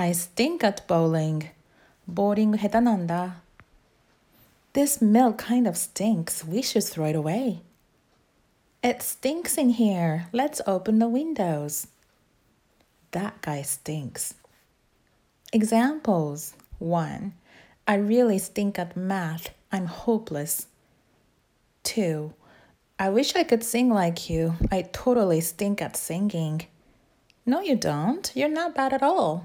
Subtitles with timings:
[0.00, 1.50] I stink at bowling.
[2.10, 3.42] 보링 해단한다.
[4.72, 6.42] This milk kind of stinks.
[6.42, 7.60] We should throw it away.
[8.82, 10.26] It stinks in here.
[10.32, 11.88] Let's open the windows.
[13.10, 14.32] That guy stinks.
[15.52, 17.34] Examples 1.
[17.86, 19.50] I really stink at math.
[19.70, 20.66] I'm hopeless.
[21.84, 22.32] 2.
[22.98, 24.54] I wish I could sing like you.
[24.72, 26.62] I totally stink at singing.
[27.44, 28.32] No, you don't.
[28.34, 29.44] You're not bad at all.